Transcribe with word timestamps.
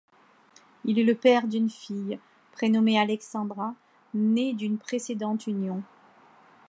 Il 0.83 0.97
est 0.97 1.03
le 1.03 1.13
père 1.13 1.47
d'une 1.47 1.69
fille, 1.69 2.17
prénommée 2.53 2.97
Alexandra, 2.97 3.75
née 4.15 4.53
d'une 4.55 4.79
précédente 4.79 5.45
union. 5.45 5.83